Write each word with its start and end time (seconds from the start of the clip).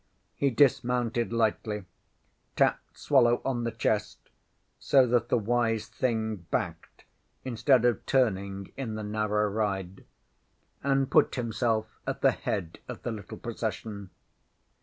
ŌĆÖ 0.03 0.07
He 0.33 0.49
dismounted 0.49 1.31
lightly, 1.31 1.85
tapped 2.55 2.97
Swallow 2.97 3.39
on 3.45 3.65
the 3.65 3.71
chest, 3.71 4.31
so 4.79 5.05
that 5.05 5.29
the 5.29 5.37
wise 5.37 5.85
thing 5.85 6.37
backed 6.49 7.03
instead 7.45 7.85
of 7.85 8.03
turning 8.07 8.71
in 8.75 8.95
the 8.95 9.03
narrow 9.03 9.47
ride, 9.47 10.03
and 10.83 11.11
put 11.11 11.35
himself 11.35 11.87
at 12.07 12.21
the 12.23 12.31
head 12.31 12.79
of 12.87 13.03
the 13.03 13.11
little 13.11 13.37
procession. 13.37 14.09